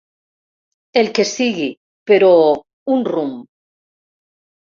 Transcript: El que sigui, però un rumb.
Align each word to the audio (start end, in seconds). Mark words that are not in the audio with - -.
El 1.01 1.09
que 1.19 1.25
sigui, 1.31 1.67
però 2.13 2.31
un 2.97 3.05
rumb. 3.11 3.37